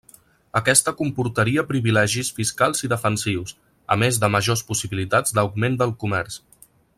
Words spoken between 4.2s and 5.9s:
de majors possibilitats d'augment